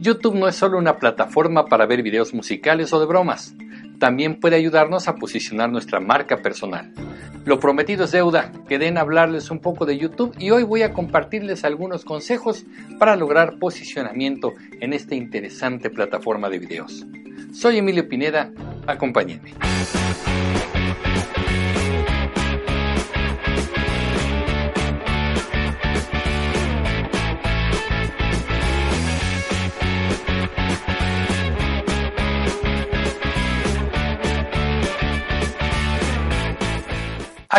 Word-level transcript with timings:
YouTube 0.00 0.36
no 0.36 0.46
es 0.48 0.56
solo 0.56 0.78
una 0.78 0.98
plataforma 0.98 1.66
para 1.66 1.86
ver 1.86 2.02
videos 2.02 2.32
musicales 2.32 2.92
o 2.92 3.00
de 3.00 3.06
bromas, 3.06 3.54
también 3.98 4.38
puede 4.38 4.56
ayudarnos 4.56 5.08
a 5.08 5.16
posicionar 5.16 5.70
nuestra 5.70 6.00
marca 6.00 6.36
personal. 6.36 6.92
Lo 7.44 7.58
prometido 7.58 8.04
es 8.04 8.12
deuda, 8.12 8.52
quedé 8.68 8.86
en 8.86 8.98
hablarles 8.98 9.50
un 9.50 9.58
poco 9.58 9.86
de 9.86 9.98
YouTube 9.98 10.34
y 10.38 10.50
hoy 10.50 10.62
voy 10.62 10.82
a 10.82 10.92
compartirles 10.92 11.64
algunos 11.64 12.04
consejos 12.04 12.64
para 12.98 13.16
lograr 13.16 13.58
posicionamiento 13.58 14.54
en 14.80 14.92
esta 14.92 15.14
interesante 15.14 15.90
plataforma 15.90 16.48
de 16.48 16.58
videos. 16.58 17.06
Soy 17.52 17.78
Emilio 17.78 18.08
Pineda, 18.08 18.52
acompáñenme. 18.86 19.54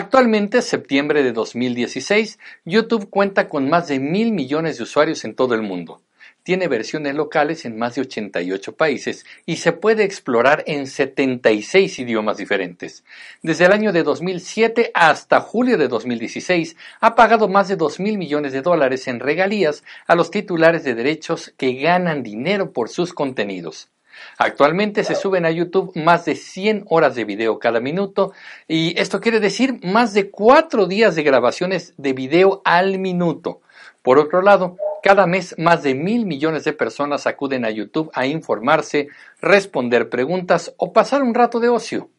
Actualmente, 0.02 0.62
septiembre 0.62 1.24
de 1.24 1.34
2016, 1.34 2.40
YouTube 2.64 3.10
cuenta 3.10 3.50
con 3.50 3.70
más 3.70 3.90
de 3.90 4.00
mil 4.00 4.32
millones 4.32 4.78
de 4.78 4.84
usuarios 4.84 5.26
en 5.26 5.36
todo 5.36 5.56
el 5.56 5.62
mundo. 5.62 6.02
Tiene 6.42 6.70
versiones 6.70 7.16
locales 7.16 7.66
en 7.66 7.78
más 7.78 7.96
de 7.96 8.04
88 8.04 8.78
países 8.78 9.26
y 9.46 9.58
se 9.58 9.74
puede 9.74 10.06
explorar 10.06 10.64
en 10.68 10.88
76 10.88 12.00
idiomas 12.00 12.38
diferentes. 12.38 13.04
Desde 13.42 13.66
el 13.66 13.74
año 13.74 13.92
de 13.92 14.04
2007 14.04 14.92
hasta 14.94 15.42
julio 15.42 15.78
de 15.78 15.90
2016 15.90 16.78
ha 17.02 17.16
pagado 17.16 17.50
más 17.50 17.68
de 17.68 17.76
2 17.76 18.00
mil 18.00 18.18
millones 18.18 18.54
de 18.54 18.62
dólares 18.62 19.06
en 19.10 19.20
regalías 19.20 19.84
a 20.08 20.16
los 20.16 20.32
titulares 20.32 20.86
de 20.86 20.96
derechos 20.96 21.54
que 21.58 21.74
ganan 21.74 22.24
dinero 22.24 22.72
por 22.72 22.88
sus 22.88 23.14
contenidos. 23.14 23.90
Actualmente 24.38 25.04
se 25.04 25.16
suben 25.16 25.46
a 25.46 25.52
YouTube 25.52 25.92
más 25.96 26.26
de 26.26 26.36
100 26.36 26.86
horas 26.90 27.16
de 27.16 27.26
video 27.26 27.60
cada 27.60 27.80
minuto 27.80 28.34
y 28.68 29.00
esto 29.00 29.20
quiere 29.20 29.40
decir 29.40 29.80
más 29.84 30.14
de 30.14 30.30
4 30.30 30.86
días 30.88 31.16
de 31.16 31.24
grabaciones 31.24 31.94
de 31.98 32.14
video 32.14 32.62
al 32.66 33.00
minuto. 33.00 33.62
Por 34.02 34.20
otro 34.20 34.42
lado, 34.42 34.78
cada 35.02 35.28
mes 35.28 35.56
más 35.58 35.84
de 35.84 35.96
mil 35.96 36.26
millones 36.26 36.64
de 36.64 36.74
personas 36.74 37.28
acuden 37.28 37.66
a 37.66 37.70
YouTube 37.70 38.12
a 38.14 38.26
informarse, 38.26 39.08
responder 39.42 40.10
preguntas 40.10 40.74
o 40.78 40.92
pasar 40.92 41.24
un 41.24 41.34
rato 41.34 41.60
de 41.60 41.70
ocio. 41.70 42.10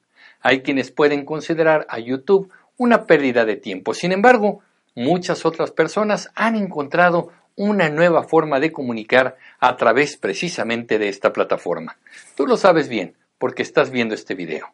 Hay 0.41 0.63
quienes 0.63 0.91
pueden 0.91 1.25
considerar 1.25 1.87
a 1.91 1.99
YouTube 1.99 2.51
una 2.79 3.05
pérdida 3.05 3.45
de 3.45 3.57
tiempo. 3.57 3.93
Sin 3.93 4.13
embargo, 4.13 4.61
muchas 4.95 5.45
otras 5.45 5.71
personas 5.71 6.31
han 6.35 6.57
encontrado 6.57 7.29
una 7.61 7.91
nueva 7.91 8.23
forma 8.23 8.59
de 8.59 8.73
comunicar 8.73 9.37
a 9.59 9.77
través 9.77 10.17
precisamente 10.17 10.99
de 10.99 11.11
esta 11.11 11.31
plataforma. 11.31 11.99
Tú 12.35 12.47
lo 12.47 12.57
sabes 12.57 12.89
bien 12.89 13.19
porque 13.37 13.63
estás 13.63 13.91
viendo 13.91 14.15
este 14.15 14.35
video. 14.35 14.73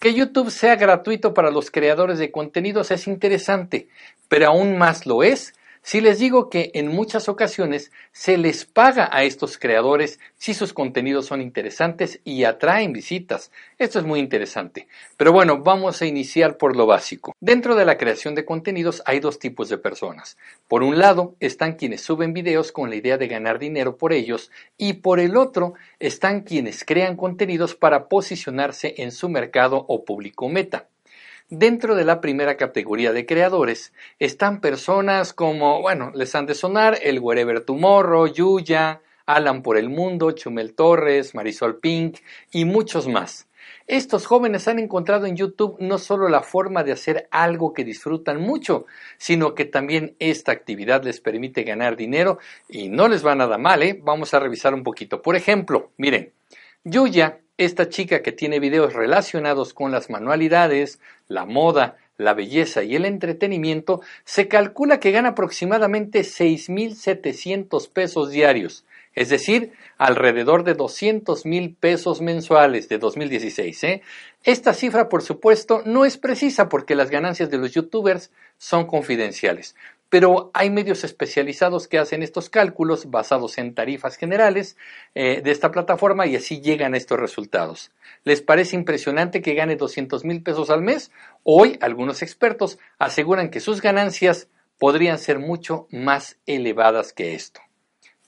Que 0.00 0.14
YouTube 0.14 0.50
sea 0.50 0.74
gratuito 0.74 1.32
para 1.32 1.52
los 1.52 1.70
creadores 1.70 2.18
de 2.18 2.32
contenidos 2.32 2.90
es 2.90 3.06
interesante, 3.06 3.86
pero 4.28 4.48
aún 4.48 4.78
más 4.78 5.06
lo 5.06 5.22
es 5.22 5.54
si 5.88 6.02
les 6.02 6.18
digo 6.18 6.50
que 6.50 6.70
en 6.74 6.88
muchas 6.88 7.30
ocasiones 7.30 7.92
se 8.12 8.36
les 8.36 8.66
paga 8.66 9.08
a 9.10 9.24
estos 9.24 9.56
creadores 9.56 10.20
si 10.36 10.52
sus 10.52 10.74
contenidos 10.74 11.24
son 11.24 11.40
interesantes 11.40 12.20
y 12.24 12.44
atraen 12.44 12.92
visitas. 12.92 13.50
Esto 13.78 13.98
es 13.98 14.04
muy 14.04 14.20
interesante. 14.20 14.86
Pero 15.16 15.32
bueno, 15.32 15.62
vamos 15.62 16.02
a 16.02 16.06
iniciar 16.06 16.58
por 16.58 16.76
lo 16.76 16.84
básico. 16.84 17.34
Dentro 17.40 17.74
de 17.74 17.86
la 17.86 17.96
creación 17.96 18.34
de 18.34 18.44
contenidos 18.44 19.02
hay 19.06 19.18
dos 19.18 19.38
tipos 19.38 19.70
de 19.70 19.78
personas. 19.78 20.36
Por 20.68 20.82
un 20.82 20.98
lado 20.98 21.36
están 21.40 21.76
quienes 21.76 22.02
suben 22.02 22.34
videos 22.34 22.70
con 22.70 22.90
la 22.90 22.96
idea 22.96 23.16
de 23.16 23.26
ganar 23.26 23.58
dinero 23.58 23.96
por 23.96 24.12
ellos 24.12 24.50
y 24.76 24.92
por 24.92 25.20
el 25.20 25.38
otro 25.38 25.72
están 26.00 26.42
quienes 26.42 26.84
crean 26.84 27.16
contenidos 27.16 27.74
para 27.74 28.08
posicionarse 28.08 28.92
en 28.98 29.10
su 29.10 29.30
mercado 29.30 29.86
o 29.88 30.04
público 30.04 30.50
meta. 30.50 30.86
Dentro 31.50 31.94
de 31.94 32.04
la 32.04 32.20
primera 32.20 32.58
categoría 32.58 33.14
de 33.14 33.24
creadores 33.24 33.94
están 34.18 34.60
personas 34.60 35.32
como, 35.32 35.80
bueno, 35.80 36.12
les 36.14 36.34
han 36.34 36.44
de 36.44 36.54
sonar 36.54 36.98
el 37.02 37.20
Wherever 37.20 37.62
Tomorrow, 37.62 38.26
Yuya, 38.26 39.00
Alan 39.24 39.62
por 39.62 39.78
el 39.78 39.88
Mundo, 39.88 40.32
Chumel 40.32 40.74
Torres, 40.74 41.34
Marisol 41.34 41.78
Pink 41.78 42.18
y 42.52 42.66
muchos 42.66 43.08
más. 43.08 43.48
Estos 43.86 44.26
jóvenes 44.26 44.68
han 44.68 44.78
encontrado 44.78 45.24
en 45.24 45.36
YouTube 45.36 45.76
no 45.80 45.96
solo 45.96 46.28
la 46.28 46.42
forma 46.42 46.84
de 46.84 46.92
hacer 46.92 47.28
algo 47.30 47.72
que 47.72 47.82
disfrutan 47.82 48.42
mucho, 48.42 48.84
sino 49.16 49.54
que 49.54 49.64
también 49.64 50.16
esta 50.18 50.52
actividad 50.52 51.02
les 51.02 51.18
permite 51.22 51.62
ganar 51.62 51.96
dinero 51.96 52.38
y 52.68 52.90
no 52.90 53.08
les 53.08 53.24
va 53.24 53.34
nada 53.34 53.56
mal, 53.56 53.82
¿eh? 53.82 53.98
Vamos 54.02 54.34
a 54.34 54.40
revisar 54.40 54.74
un 54.74 54.82
poquito. 54.82 55.22
Por 55.22 55.34
ejemplo, 55.34 55.92
miren, 55.96 56.34
Yuya 56.84 57.40
esta 57.58 57.88
chica 57.88 58.22
que 58.22 58.32
tiene 58.32 58.60
videos 58.60 58.94
relacionados 58.94 59.74
con 59.74 59.90
las 59.90 60.08
manualidades, 60.08 61.00
la 61.26 61.44
moda, 61.44 61.96
la 62.16 62.34
belleza 62.34 62.82
y 62.82 62.96
el 62.96 63.04
entretenimiento, 63.04 64.00
se 64.24 64.48
calcula 64.48 65.00
que 65.00 65.10
gana 65.10 65.30
aproximadamente 65.30 66.20
6.700 66.20 67.90
pesos 67.90 68.30
diarios, 68.30 68.84
es 69.14 69.28
decir, 69.28 69.72
alrededor 69.98 70.62
de 70.62 70.74
200 70.74 71.44
mil 71.46 71.74
pesos 71.74 72.20
mensuales 72.20 72.88
de 72.88 72.98
2016. 72.98 73.84
¿eh? 73.84 74.02
Esta 74.44 74.72
cifra, 74.74 75.08
por 75.08 75.22
supuesto, 75.22 75.82
no 75.84 76.04
es 76.04 76.16
precisa 76.16 76.68
porque 76.68 76.94
las 76.94 77.10
ganancias 77.10 77.50
de 77.50 77.58
los 77.58 77.72
youtubers 77.72 78.30
son 78.58 78.86
confidenciales, 78.86 79.74
pero 80.10 80.50
hay 80.54 80.70
medios 80.70 81.04
especializados 81.04 81.86
que 81.88 81.98
hacen 81.98 82.22
estos 82.22 82.48
cálculos 82.48 83.10
basados 83.10 83.58
en 83.58 83.74
tarifas 83.74 84.16
generales 84.16 84.76
eh, 85.14 85.42
de 85.42 85.50
esta 85.50 85.70
plataforma 85.70 86.26
y 86.26 86.36
así 86.36 86.60
llegan 86.60 86.94
a 86.94 86.96
estos 86.96 87.18
resultados. 87.18 87.90
¿Les 88.24 88.40
parece 88.40 88.76
impresionante 88.76 89.42
que 89.42 89.54
gane 89.54 89.76
200 89.76 90.24
mil 90.24 90.42
pesos 90.42 90.70
al 90.70 90.82
mes? 90.82 91.10
Hoy 91.42 91.78
algunos 91.80 92.22
expertos 92.22 92.78
aseguran 92.98 93.50
que 93.50 93.60
sus 93.60 93.82
ganancias 93.82 94.48
podrían 94.78 95.18
ser 95.18 95.38
mucho 95.38 95.86
más 95.90 96.38
elevadas 96.46 97.12
que 97.12 97.34
esto. 97.34 97.60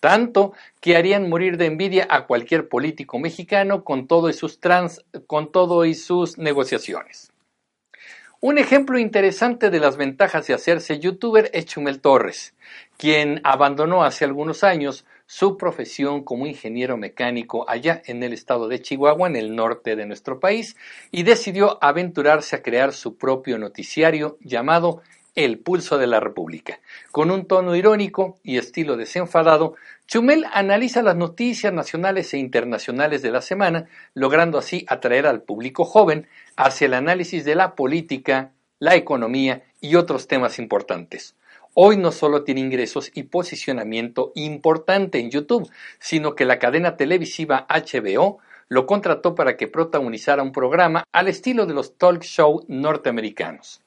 Tanto 0.00 0.54
que 0.80 0.96
harían 0.96 1.28
morir 1.28 1.58
de 1.58 1.66
envidia 1.66 2.06
a 2.10 2.26
cualquier 2.26 2.68
político 2.68 3.18
mexicano 3.18 3.84
con 3.84 4.06
todo 4.06 4.30
y 4.30 4.32
sus 4.32 4.58
trans, 4.58 5.04
con 5.26 5.52
todo 5.52 5.84
y 5.84 5.94
sus 5.94 6.38
negociaciones. 6.38 7.29
Un 8.42 8.56
ejemplo 8.56 8.98
interesante 8.98 9.68
de 9.68 9.80
las 9.80 9.98
ventajas 9.98 10.46
de 10.46 10.54
hacerse 10.54 10.98
youtuber 10.98 11.50
es 11.52 11.66
Chumel 11.66 12.00
Torres, 12.00 12.54
quien 12.96 13.42
abandonó 13.44 14.02
hace 14.02 14.24
algunos 14.24 14.64
años 14.64 15.04
su 15.26 15.58
profesión 15.58 16.24
como 16.24 16.46
ingeniero 16.46 16.96
mecánico 16.96 17.68
allá 17.68 18.00
en 18.06 18.22
el 18.22 18.32
estado 18.32 18.66
de 18.66 18.80
Chihuahua, 18.80 19.28
en 19.28 19.36
el 19.36 19.54
norte 19.54 19.94
de 19.94 20.06
nuestro 20.06 20.40
país, 20.40 20.74
y 21.10 21.22
decidió 21.22 21.76
aventurarse 21.84 22.56
a 22.56 22.62
crear 22.62 22.94
su 22.94 23.18
propio 23.18 23.58
noticiario 23.58 24.38
llamado 24.40 25.02
El 25.34 25.58
Pulso 25.58 25.98
de 25.98 26.06
la 26.06 26.20
República. 26.20 26.80
Con 27.12 27.30
un 27.30 27.46
tono 27.46 27.76
irónico 27.76 28.38
y 28.42 28.58
estilo 28.58 28.96
desenfadado, 28.96 29.74
Chumel 30.06 30.44
analiza 30.52 31.02
las 31.02 31.16
noticias 31.16 31.72
nacionales 31.72 32.34
e 32.34 32.38
internacionales 32.38 33.22
de 33.22 33.30
la 33.30 33.42
semana, 33.42 33.88
logrando 34.14 34.58
así 34.58 34.84
atraer 34.88 35.26
al 35.26 35.42
público 35.42 35.84
joven 35.84 36.26
hacia 36.56 36.86
el 36.86 36.94
análisis 36.94 37.44
de 37.44 37.54
la 37.54 37.74
política, 37.74 38.50
la 38.78 38.96
economía 38.96 39.62
y 39.80 39.94
otros 39.94 40.26
temas 40.26 40.58
importantes. 40.58 41.36
Hoy 41.74 41.96
no 41.96 42.10
solo 42.10 42.42
tiene 42.42 42.60
ingresos 42.60 43.12
y 43.14 43.22
posicionamiento 43.22 44.32
importante 44.34 45.20
en 45.20 45.30
YouTube, 45.30 45.70
sino 46.00 46.34
que 46.34 46.44
la 46.44 46.58
cadena 46.58 46.96
televisiva 46.96 47.66
HBO 47.68 48.38
lo 48.68 48.86
contrató 48.86 49.34
para 49.34 49.56
que 49.56 49.68
protagonizara 49.68 50.42
un 50.42 50.52
programa 50.52 51.04
al 51.12 51.28
estilo 51.28 51.66
de 51.66 51.74
los 51.74 51.96
talk 51.98 52.22
show 52.22 52.64
norteamericanos. 52.68 53.82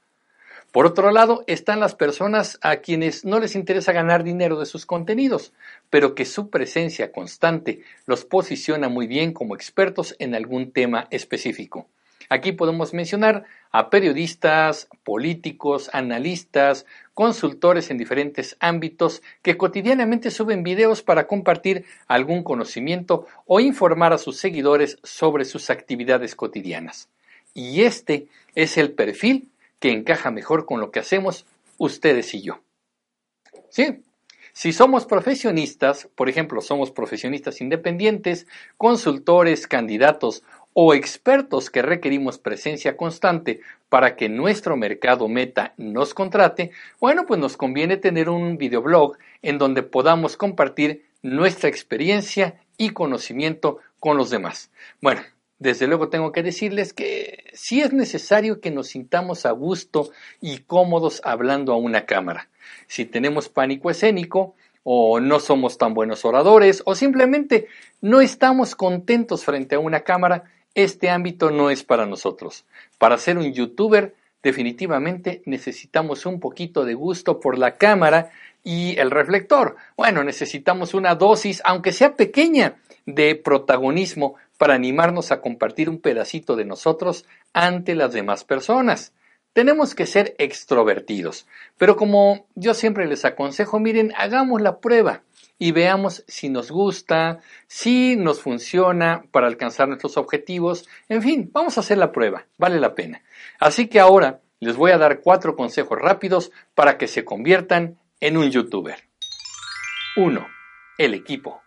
Por 0.73 0.87
otro 0.87 1.11
lado, 1.11 1.43
están 1.45 1.79
las 1.79 1.93
personas 1.93 2.57
a 2.63 2.77
quienes 2.77 3.25
no 3.25 3.39
les 3.39 3.53
interesa 3.53 3.91
ganar 3.91 4.23
dinero 4.23 4.59
de 4.59 4.65
sus 4.65 4.87
contenidos, 4.87 5.53
pero 5.91 6.15
que 6.15 6.25
su 6.25 6.49
presencia 6.49 7.11
constante 7.11 7.81
los 8.07 8.25
posiciona 8.25 8.89
muy 8.89 9.05
bien 9.05 9.33
como 9.33 9.53
expertos 9.53 10.15
en 10.17 10.33
algún 10.33 10.71
tema 10.71 11.07
específico. 11.11 11.87
Aquí 12.27 12.53
podemos 12.53 12.91
mencionar 12.91 13.43
a 13.71 13.91
periodistas, 13.91 14.87
políticos, 15.03 15.91
analistas, 15.93 16.87
consultores 17.13 17.91
en 17.91 17.99
diferentes 17.99 18.57
ámbitos 18.59 19.21
que 19.43 19.57
cotidianamente 19.57 20.31
suben 20.31 20.63
videos 20.63 21.03
para 21.03 21.27
compartir 21.27 21.85
algún 22.07 22.41
conocimiento 22.41 23.27
o 23.45 23.59
informar 23.59 24.11
a 24.11 24.17
sus 24.17 24.37
seguidores 24.37 24.97
sobre 25.03 25.45
sus 25.45 25.69
actividades 25.69 26.33
cotidianas. 26.33 27.09
Y 27.53 27.83
este 27.83 28.25
es 28.55 28.79
el 28.79 28.93
perfil 28.93 29.49
que 29.83 29.91
encaja 29.91 30.31
mejor 30.31 30.65
con 30.65 30.79
lo 30.79 30.91
que 30.91 31.01
hacemos 31.01 31.45
ustedes 31.77 32.33
y 32.33 32.41
yo. 32.41 32.61
¿Sí? 33.67 34.01
Si 34.53 34.71
somos 34.71 35.05
profesionistas, 35.05 36.07
por 36.15 36.29
ejemplo, 36.29 36.61
somos 36.61 36.89
profesionistas 36.89 37.59
independientes, 37.59 38.47
consultores, 38.77 39.67
candidatos 39.67 40.43
o 40.71 40.93
expertos 40.93 41.69
que 41.69 41.81
requerimos 41.81 42.37
presencia 42.37 42.95
constante 42.95 43.59
para 43.89 44.15
que 44.15 44.29
nuestro 44.29 44.77
mercado 44.77 45.27
meta 45.27 45.73
nos 45.75 46.13
contrate, 46.13 46.71
bueno, 47.01 47.25
pues 47.25 47.41
nos 47.41 47.57
conviene 47.57 47.97
tener 47.97 48.29
un 48.29 48.57
videoblog 48.57 49.17
en 49.41 49.57
donde 49.57 49.83
podamos 49.83 50.37
compartir 50.37 51.03
nuestra 51.21 51.67
experiencia 51.67 52.55
y 52.77 52.91
conocimiento 52.91 53.79
con 53.99 54.15
los 54.15 54.29
demás. 54.29 54.71
Bueno, 55.01 55.23
desde 55.63 55.87
luego 55.87 56.09
tengo 56.09 56.33
que 56.33 56.43
decirles 56.43 56.93
que 56.93 57.45
sí 57.53 57.81
es 57.81 57.93
necesario 57.93 58.59
que 58.59 58.69
nos 58.69 58.87
sintamos 58.87 59.45
a 59.45 59.51
gusto 59.51 60.11
y 60.41 60.59
cómodos 60.59 61.21
hablando 61.23 61.71
a 61.71 61.77
una 61.77 62.05
cámara. 62.05 62.49
Si 62.87 63.05
tenemos 63.05 63.47
pánico 63.47 63.89
escénico, 63.89 64.55
o 64.83 65.21
no 65.21 65.39
somos 65.39 65.77
tan 65.77 65.93
buenos 65.93 66.25
oradores, 66.25 66.83
o 66.85 66.95
simplemente 66.95 67.67
no 68.01 68.19
estamos 68.19 68.75
contentos 68.75 69.45
frente 69.45 69.75
a 69.75 69.79
una 69.79 70.01
cámara, 70.01 70.51
este 70.75 71.09
ámbito 71.09 71.49
no 71.49 71.69
es 71.69 71.83
para 71.83 72.05
nosotros. 72.05 72.65
Para 72.97 73.17
ser 73.17 73.37
un 73.37 73.53
youtuber, 73.53 74.15
definitivamente 74.43 75.41
necesitamos 75.45 76.25
un 76.25 76.41
poquito 76.41 76.83
de 76.83 76.93
gusto 76.93 77.39
por 77.39 77.57
la 77.57 77.75
cámara 77.75 78.31
y 78.65 78.99
el 78.99 79.11
reflector. 79.11 79.77
Bueno, 79.95 80.25
necesitamos 80.25 80.93
una 80.93 81.15
dosis, 81.15 81.61
aunque 81.63 81.93
sea 81.93 82.17
pequeña, 82.17 82.75
de 83.05 83.35
protagonismo 83.35 84.35
para 84.57 84.73
animarnos 84.73 85.31
a 85.31 85.41
compartir 85.41 85.89
un 85.89 85.99
pedacito 85.99 86.55
de 86.55 86.65
nosotros 86.65 87.25
ante 87.53 87.95
las 87.95 88.13
demás 88.13 88.43
personas. 88.43 89.13
Tenemos 89.53 89.93
que 89.93 90.05
ser 90.05 90.35
extrovertidos, 90.39 91.47
pero 91.77 91.95
como 91.95 92.47
yo 92.55 92.73
siempre 92.73 93.05
les 93.05 93.23
aconsejo, 93.23 93.79
miren, 93.79 94.11
hagamos 94.17 94.61
la 94.61 94.79
prueba 94.79 95.21
y 95.59 95.71
veamos 95.71 96.23
si 96.27 96.49
nos 96.49 96.71
gusta, 96.71 97.39
si 97.67 98.15
nos 98.15 98.41
funciona 98.41 99.23
para 99.31 99.47
alcanzar 99.47 99.87
nuestros 99.87 100.17
objetivos. 100.17 100.89
En 101.07 101.21
fin, 101.21 101.49
vamos 101.53 101.77
a 101.77 101.81
hacer 101.81 101.97
la 101.99 102.11
prueba, 102.11 102.47
vale 102.57 102.79
la 102.79 102.95
pena. 102.95 103.21
Así 103.59 103.87
que 103.87 103.99
ahora 103.99 104.41
les 104.59 104.75
voy 104.75 104.91
a 104.91 104.97
dar 104.97 105.21
cuatro 105.21 105.55
consejos 105.55 105.99
rápidos 105.99 106.51
para 106.73 106.97
que 106.97 107.07
se 107.07 107.23
conviertan 107.23 107.99
en 108.19 108.37
un 108.37 108.49
youtuber. 108.49 109.03
1. 110.15 110.47
El 110.97 111.13
equipo. 111.13 111.62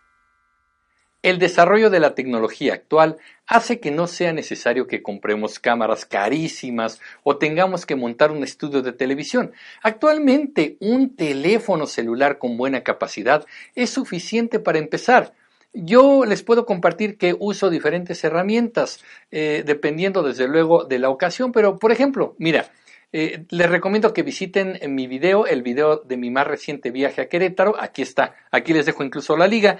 El 1.27 1.39
desarrollo 1.39 1.89
de 1.89 1.99
la 1.99 2.15
tecnología 2.15 2.73
actual 2.73 3.17
hace 3.47 3.81
que 3.81 3.91
no 3.91 4.07
sea 4.07 4.31
necesario 4.31 4.87
que 4.87 5.03
compremos 5.03 5.59
cámaras 5.59 6.05
carísimas 6.05 7.01
o 7.23 7.35
tengamos 7.35 7.85
que 7.85 7.97
montar 7.97 8.31
un 8.31 8.45
estudio 8.45 8.81
de 8.81 8.93
televisión. 8.93 9.51
Actualmente 9.83 10.77
un 10.79 11.17
teléfono 11.17 11.85
celular 11.85 12.37
con 12.37 12.55
buena 12.55 12.81
capacidad 12.81 13.45
es 13.75 13.89
suficiente 13.89 14.59
para 14.59 14.79
empezar. 14.79 15.33
Yo 15.73 16.23
les 16.23 16.43
puedo 16.43 16.65
compartir 16.65 17.17
que 17.17 17.35
uso 17.37 17.69
diferentes 17.69 18.23
herramientas, 18.23 19.03
eh, 19.29 19.63
dependiendo 19.65 20.23
desde 20.23 20.47
luego 20.47 20.85
de 20.85 20.99
la 20.99 21.09
ocasión, 21.09 21.51
pero 21.51 21.77
por 21.77 21.91
ejemplo, 21.91 22.35
mira, 22.37 22.71
eh, 23.13 23.45
les 23.51 23.69
recomiendo 23.69 24.13
que 24.13 24.21
visiten 24.21 24.79
mi 24.93 25.07
video, 25.07 25.45
el 25.45 25.61
video 25.61 25.97
de 25.97 26.17
mi 26.17 26.29
más 26.29 26.45
reciente 26.45 26.91
viaje 26.91 27.21
a 27.21 27.29
Querétaro. 27.29 27.75
Aquí 27.79 28.01
está, 28.01 28.35
aquí 28.51 28.73
les 28.73 28.85
dejo 28.85 29.03
incluso 29.03 29.37
la 29.37 29.47
liga. 29.47 29.77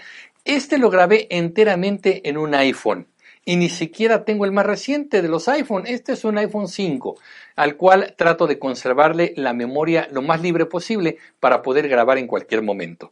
Este 0.48 0.78
lo 0.78 0.90
grabé 0.90 1.28
enteramente 1.30 2.30
en 2.30 2.38
un 2.38 2.56
iPhone 2.56 3.08
y 3.44 3.58
ni 3.58 3.68
siquiera 3.68 4.24
tengo 4.24 4.46
el 4.46 4.54
más 4.54 4.66
reciente 4.66 5.22
de 5.22 5.28
los 5.28 5.50
iPhone. 5.50 5.84
Este 5.86 6.14
es 6.14 6.24
un 6.24 6.38
iPhone 6.38 6.70
5, 6.70 7.20
al 7.58 7.76
cual 7.76 8.16
trato 8.18 8.48
de 8.48 8.58
conservarle 8.58 9.34
la 9.36 9.52
memoria 9.52 10.08
lo 10.10 10.22
más 10.22 10.42
libre 10.42 10.66
posible 10.66 11.18
para 11.42 11.62
poder 11.62 11.90
grabar 11.90 12.18
en 12.18 12.28
cualquier 12.28 12.62
momento. 12.62 13.12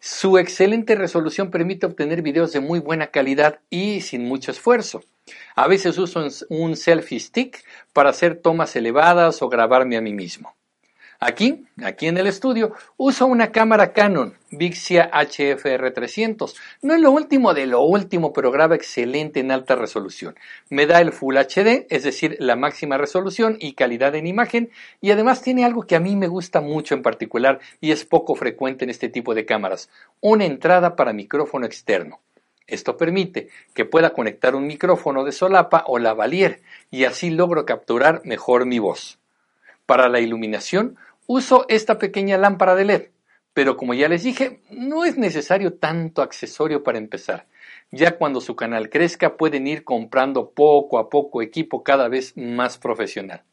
Su 0.00 0.36
excelente 0.36 0.96
resolución 0.96 1.50
permite 1.50 1.86
obtener 1.86 2.20
videos 2.20 2.52
de 2.52 2.60
muy 2.60 2.78
buena 2.78 3.06
calidad 3.06 3.60
y 3.70 4.02
sin 4.02 4.26
mucho 4.26 4.50
esfuerzo. 4.50 5.02
A 5.54 5.68
veces 5.68 5.96
uso 5.96 6.28
un 6.50 6.76
selfie 6.76 7.20
stick 7.20 7.64
para 7.94 8.10
hacer 8.10 8.36
tomas 8.36 8.76
elevadas 8.76 9.40
o 9.40 9.48
grabarme 9.48 9.96
a 9.96 10.02
mí 10.02 10.12
mismo. 10.12 10.55
Aquí, 11.18 11.66
aquí 11.82 12.08
en 12.08 12.18
el 12.18 12.26
estudio, 12.26 12.72
uso 12.96 13.26
una 13.26 13.50
cámara 13.50 13.92
Canon 13.92 14.34
Vixia 14.50 15.10
HFR300. 15.10 16.54
No 16.82 16.94
es 16.94 17.00
lo 17.00 17.10
último 17.10 17.54
de 17.54 17.66
lo 17.66 17.82
último, 17.82 18.32
pero 18.32 18.50
graba 18.50 18.74
excelente 18.74 19.40
en 19.40 19.50
alta 19.50 19.76
resolución. 19.76 20.36
Me 20.68 20.86
da 20.86 21.00
el 21.00 21.12
Full 21.12 21.36
HD, 21.36 21.86
es 21.88 22.02
decir, 22.04 22.36
la 22.38 22.54
máxima 22.54 22.98
resolución 22.98 23.56
y 23.60 23.72
calidad 23.72 24.14
en 24.14 24.26
imagen, 24.26 24.70
y 25.00 25.10
además 25.10 25.40
tiene 25.40 25.64
algo 25.64 25.82
que 25.82 25.96
a 25.96 26.00
mí 26.00 26.16
me 26.16 26.28
gusta 26.28 26.60
mucho 26.60 26.94
en 26.94 27.02
particular 27.02 27.60
y 27.80 27.92
es 27.92 28.04
poco 28.04 28.34
frecuente 28.34 28.84
en 28.84 28.90
este 28.90 29.08
tipo 29.08 29.34
de 29.34 29.46
cámaras, 29.46 29.88
una 30.20 30.44
entrada 30.44 30.96
para 30.96 31.12
micrófono 31.12 31.66
externo. 31.66 32.20
Esto 32.66 32.96
permite 32.96 33.48
que 33.74 33.84
pueda 33.84 34.12
conectar 34.12 34.54
un 34.54 34.66
micrófono 34.66 35.24
de 35.24 35.32
solapa 35.32 35.84
o 35.86 35.98
lavalier 35.98 36.62
y 36.90 37.04
así 37.04 37.30
logro 37.30 37.64
capturar 37.64 38.22
mejor 38.24 38.66
mi 38.66 38.80
voz. 38.80 39.18
Para 39.86 40.08
la 40.08 40.18
iluminación 40.18 40.96
uso 41.26 41.66
esta 41.68 41.98
pequeña 41.98 42.38
lámpara 42.38 42.74
de 42.74 42.84
LED, 42.84 43.02
pero 43.52 43.76
como 43.76 43.94
ya 43.94 44.08
les 44.08 44.22
dije, 44.22 44.60
no 44.70 45.04
es 45.04 45.16
necesario 45.16 45.74
tanto 45.74 46.22
accesorio 46.22 46.82
para 46.82 46.98
empezar. 46.98 47.46
Ya 47.90 48.18
cuando 48.18 48.40
su 48.40 48.56
canal 48.56 48.90
crezca 48.90 49.36
pueden 49.36 49.66
ir 49.66 49.84
comprando 49.84 50.50
poco 50.50 50.98
a 50.98 51.08
poco 51.08 51.42
equipo 51.42 51.82
cada 51.82 52.08
vez 52.08 52.36
más 52.36 52.78
profesional. 52.78 53.44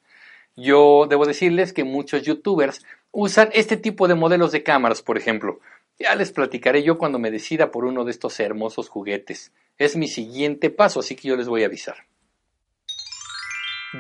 Yo 0.56 1.08
debo 1.10 1.26
decirles 1.26 1.74
que 1.74 1.84
muchos 1.84 2.24
youtubers 2.24 2.86
usan 3.12 3.50
este 3.54 3.78
tipo 3.78 4.08
de 4.08 4.16
modelos 4.16 4.52
de 4.52 4.64
cámaras, 4.64 5.02
por 5.02 5.18
ejemplo, 5.18 5.60
ya 6.00 6.16
les 6.16 6.32
platicaré 6.32 6.84
yo 6.84 6.98
cuando 6.98 7.20
me 7.20 7.32
decida 7.32 7.72
por 7.72 7.86
uno 7.86 8.04
de 8.04 8.12
estos 8.12 8.40
hermosos 8.40 8.90
juguetes. 8.90 9.54
Es 9.78 9.96
mi 9.96 10.08
siguiente 10.08 10.70
paso, 10.70 11.00
así 11.00 11.16
que 11.16 11.28
yo 11.28 11.36
les 11.36 11.48
voy 11.48 11.64
a 11.64 11.68
avisar. 11.68 12.08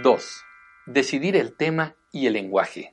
2. 0.01 0.43
Decidir 0.87 1.35
el 1.35 1.55
tema 1.55 1.95
y 2.11 2.27
el 2.27 2.33
lenguaje. 2.33 2.92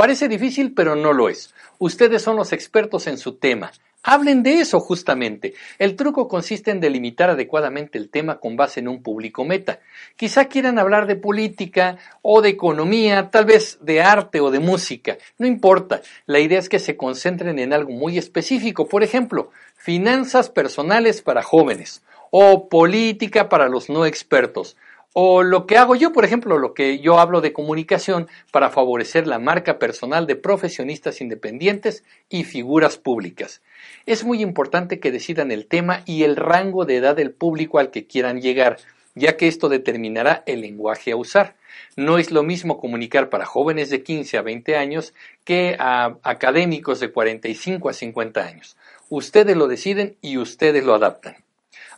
Parece 0.00 0.28
difícil, 0.28 0.72
pero 0.72 0.96
no 0.96 1.12
lo 1.12 1.28
es. 1.28 1.52
Ustedes 1.78 2.22
son 2.22 2.34
los 2.36 2.54
expertos 2.54 3.06
en 3.06 3.18
su 3.18 3.34
tema. 3.34 3.70
Hablen 4.02 4.42
de 4.42 4.54
eso 4.54 4.80
justamente. 4.80 5.52
El 5.78 5.94
truco 5.94 6.26
consiste 6.26 6.70
en 6.70 6.80
delimitar 6.80 7.28
adecuadamente 7.28 7.98
el 7.98 8.08
tema 8.08 8.40
con 8.40 8.56
base 8.56 8.80
en 8.80 8.88
un 8.88 9.02
público 9.02 9.44
meta. 9.44 9.80
Quizá 10.16 10.46
quieran 10.46 10.78
hablar 10.78 11.06
de 11.06 11.16
política 11.16 11.98
o 12.22 12.40
de 12.40 12.48
economía, 12.48 13.28
tal 13.30 13.44
vez 13.44 13.76
de 13.82 14.00
arte 14.00 14.40
o 14.40 14.50
de 14.50 14.60
música. 14.60 15.18
No 15.36 15.46
importa. 15.46 16.00
La 16.24 16.40
idea 16.40 16.60
es 16.60 16.70
que 16.70 16.78
se 16.78 16.96
concentren 16.96 17.58
en 17.58 17.74
algo 17.74 17.92
muy 17.92 18.16
específico. 18.16 18.88
Por 18.88 19.02
ejemplo, 19.02 19.50
finanzas 19.76 20.48
personales 20.48 21.20
para 21.20 21.42
jóvenes 21.42 22.02
o 22.30 22.70
política 22.70 23.50
para 23.50 23.68
los 23.68 23.90
no 23.90 24.06
expertos. 24.06 24.78
O 25.12 25.42
lo 25.42 25.66
que 25.66 25.76
hago 25.76 25.96
yo, 25.96 26.12
por 26.12 26.24
ejemplo, 26.24 26.56
lo 26.56 26.72
que 26.72 27.00
yo 27.00 27.18
hablo 27.18 27.40
de 27.40 27.52
comunicación 27.52 28.28
para 28.52 28.70
favorecer 28.70 29.26
la 29.26 29.40
marca 29.40 29.80
personal 29.80 30.28
de 30.28 30.36
profesionistas 30.36 31.20
independientes 31.20 32.04
y 32.28 32.44
figuras 32.44 32.96
públicas. 32.96 33.60
Es 34.06 34.22
muy 34.22 34.40
importante 34.40 35.00
que 35.00 35.10
decidan 35.10 35.50
el 35.50 35.66
tema 35.66 36.02
y 36.06 36.22
el 36.22 36.36
rango 36.36 36.84
de 36.84 36.96
edad 36.96 37.16
del 37.16 37.32
público 37.32 37.80
al 37.80 37.90
que 37.90 38.06
quieran 38.06 38.40
llegar, 38.40 38.76
ya 39.16 39.36
que 39.36 39.48
esto 39.48 39.68
determinará 39.68 40.44
el 40.46 40.60
lenguaje 40.60 41.10
a 41.10 41.16
usar. 41.16 41.56
No 41.96 42.18
es 42.18 42.30
lo 42.30 42.44
mismo 42.44 42.78
comunicar 42.78 43.30
para 43.30 43.46
jóvenes 43.46 43.90
de 43.90 44.04
15 44.04 44.38
a 44.38 44.42
20 44.42 44.76
años 44.76 45.12
que 45.44 45.74
a 45.80 46.18
académicos 46.22 47.00
de 47.00 47.10
45 47.10 47.88
a 47.88 47.92
50 47.94 48.44
años. 48.44 48.76
Ustedes 49.08 49.56
lo 49.56 49.66
deciden 49.66 50.14
y 50.20 50.38
ustedes 50.38 50.84
lo 50.84 50.94
adaptan. 50.94 51.34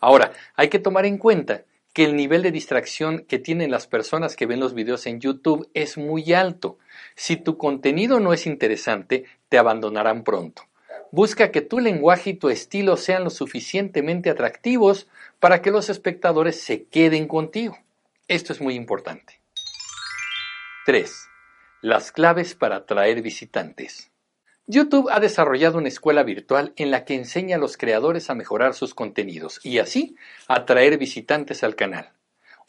Ahora, 0.01 0.33
hay 0.57 0.69
que 0.69 0.79
tomar 0.79 1.05
en 1.05 1.19
cuenta 1.19 1.65
que 1.93 2.05
el 2.05 2.17
nivel 2.17 2.43
de 2.43 2.51
distracción 2.51 3.25
que 3.27 3.39
tienen 3.39 3.71
las 3.71 3.87
personas 3.87 4.37
que 4.37 4.47
ven 4.47 4.61
los 4.61 4.75
videos 4.75 5.07
en 5.07 5.21
YouTube 5.21 5.69
es 5.75 5.99
muy 5.99 6.33
alto. 6.33 6.79
Si 7.15 7.37
tu 7.37 7.59
contenido 7.59 8.21
no 8.21 8.33
es 8.33 8.47
interesante, 8.47 9.25
te 9.49 9.59
abandonarán 9.59 10.25
pronto. 10.25 10.63
Busca 11.11 11.51
que 11.51 11.61
tu 11.61 11.79
lenguaje 11.79 12.31
y 12.31 12.35
tu 12.35 12.49
estilo 12.49 12.97
sean 12.97 13.25
lo 13.25 13.31
suficientemente 13.31 14.31
atractivos 14.31 15.09
para 15.41 15.61
que 15.61 15.71
los 15.71 15.91
espectadores 15.91 16.61
se 16.61 16.85
queden 16.85 17.29
contigo. 17.29 17.77
Esto 18.29 18.55
es 18.55 18.61
muy 18.61 18.75
importante. 18.75 19.41
3. 20.87 21.29
Las 21.83 22.13
claves 22.13 22.55
para 22.55 22.77
atraer 22.77 23.21
visitantes. 23.21 24.12
YouTube 24.67 25.09
ha 25.11 25.19
desarrollado 25.19 25.79
una 25.79 25.89
escuela 25.89 26.23
virtual 26.23 26.73
en 26.77 26.93
la 26.93 27.05
que 27.05 27.15
enseña 27.15 27.57
a 27.57 27.59
los 27.59 27.77
creadores 27.77 28.31
a 28.31 28.37
mejorar 28.37 28.75
sus 28.75 28.95
contenidos 28.95 29.61
y 29.65 29.79
así 29.79 30.15
atraer 30.47 30.99
visitantes 30.99 31.65
al 31.65 31.75
canal. 31.75 32.11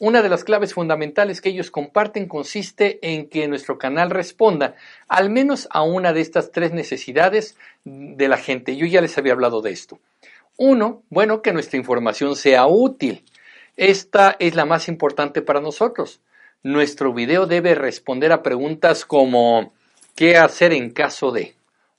Una 0.00 0.20
de 0.20 0.28
las 0.28 0.42
claves 0.42 0.74
fundamentales 0.74 1.40
que 1.40 1.50
ellos 1.50 1.70
comparten 1.70 2.26
consiste 2.26 2.98
en 3.00 3.28
que 3.28 3.46
nuestro 3.46 3.78
canal 3.78 4.10
responda 4.10 4.74
al 5.06 5.30
menos 5.30 5.68
a 5.70 5.82
una 5.82 6.12
de 6.12 6.20
estas 6.20 6.50
tres 6.50 6.72
necesidades 6.72 7.56
de 7.84 8.28
la 8.28 8.38
gente. 8.38 8.76
Yo 8.76 8.86
ya 8.86 9.00
les 9.00 9.16
había 9.16 9.32
hablado 9.32 9.62
de 9.62 9.70
esto. 9.70 10.00
Uno, 10.56 11.04
bueno, 11.10 11.42
que 11.42 11.52
nuestra 11.52 11.78
información 11.78 12.34
sea 12.34 12.66
útil. 12.66 13.24
Esta 13.76 14.34
es 14.40 14.56
la 14.56 14.64
más 14.64 14.88
importante 14.88 15.42
para 15.42 15.60
nosotros. 15.60 16.20
Nuestro 16.64 17.14
video 17.14 17.46
debe 17.46 17.76
responder 17.76 18.32
a 18.32 18.42
preguntas 18.42 19.04
como 19.04 19.72
¿qué 20.16 20.36
hacer 20.36 20.72
en 20.72 20.90
caso 20.90 21.30
de? 21.30 21.54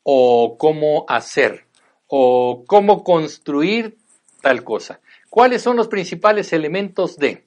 O 0.07 0.55
cómo 0.59 1.03
hacer 1.09 1.65
o 2.05 2.63
cómo 2.67 3.03
construir 3.03 3.97
tal 4.41 4.63
cosa. 4.63 5.01
¿Cuáles 5.31 5.63
son 5.63 5.75
los 5.75 5.87
principales 5.87 6.53
elementos 6.53 7.17
de? 7.17 7.43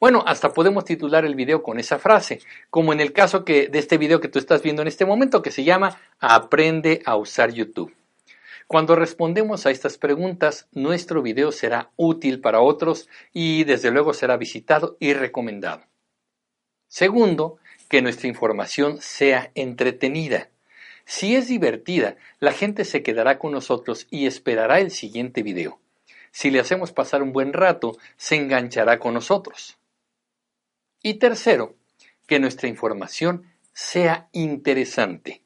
Bueno, 0.00 0.24
hasta 0.26 0.52
podemos 0.52 0.84
titular 0.84 1.24
el 1.24 1.36
video 1.36 1.62
con 1.62 1.78
esa 1.78 2.00
frase, 2.00 2.40
como 2.70 2.92
en 2.92 3.00
el 3.00 3.12
caso 3.12 3.44
que, 3.44 3.68
de 3.68 3.78
este 3.78 3.98
video 3.98 4.20
que 4.20 4.26
tú 4.26 4.40
estás 4.40 4.60
viendo 4.60 4.82
en 4.82 4.88
este 4.88 5.06
momento, 5.06 5.42
que 5.42 5.52
se 5.52 5.62
llama 5.62 6.00
Aprende 6.18 7.02
a 7.06 7.16
usar 7.16 7.52
YouTube. 7.52 7.94
Cuando 8.66 8.96
respondemos 8.96 9.64
a 9.64 9.70
estas 9.70 9.98
preguntas, 9.98 10.66
nuestro 10.72 11.22
video 11.22 11.52
será 11.52 11.92
útil 11.94 12.40
para 12.40 12.60
otros 12.60 13.08
y 13.32 13.62
desde 13.62 13.92
luego 13.92 14.12
será 14.12 14.36
visitado 14.36 14.96
y 14.98 15.12
recomendado. 15.12 15.84
Segundo, 16.88 17.58
que 17.88 18.02
nuestra 18.02 18.26
información 18.26 18.98
sea 19.00 19.52
entretenida. 19.54 20.48
Si 21.14 21.36
es 21.36 21.46
divertida, 21.46 22.16
la 22.40 22.52
gente 22.52 22.86
se 22.86 23.02
quedará 23.02 23.38
con 23.38 23.52
nosotros 23.52 24.06
y 24.10 24.24
esperará 24.24 24.80
el 24.80 24.90
siguiente 24.90 25.42
video. 25.42 25.78
Si 26.30 26.50
le 26.50 26.58
hacemos 26.58 26.90
pasar 26.90 27.22
un 27.22 27.34
buen 27.34 27.52
rato, 27.52 27.98
se 28.16 28.36
enganchará 28.36 28.98
con 28.98 29.12
nosotros. 29.12 29.76
Y 31.02 31.18
tercero, 31.18 31.74
que 32.26 32.40
nuestra 32.40 32.66
información 32.66 33.44
sea 33.74 34.30
interesante. 34.32 35.42